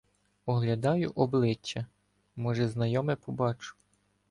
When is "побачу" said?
3.15-3.75